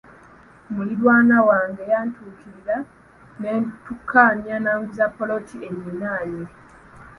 [0.73, 2.77] Muliraanwa wange yantuukirira
[3.41, 3.53] ne
[3.85, 6.45] tukkaanya n’anguza ppoloti enninaanye.